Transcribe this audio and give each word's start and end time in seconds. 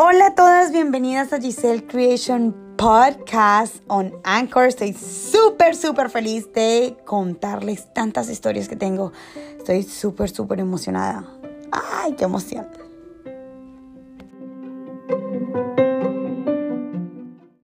Hola 0.00 0.28
a 0.28 0.34
todas, 0.36 0.70
bienvenidas 0.70 1.32
a 1.32 1.40
Giselle 1.40 1.84
Creation 1.84 2.54
Podcast 2.76 3.82
on 3.88 4.14
Anchor. 4.22 4.68
Estoy 4.68 4.92
súper, 4.92 5.74
súper 5.74 6.08
feliz 6.08 6.52
de 6.52 6.96
contarles 7.04 7.92
tantas 7.94 8.30
historias 8.30 8.68
que 8.68 8.76
tengo. 8.76 9.12
Estoy 9.56 9.82
súper, 9.82 10.30
súper 10.30 10.60
emocionada. 10.60 11.26
¡Ay, 11.72 12.14
qué 12.16 12.26
emoción! 12.26 12.68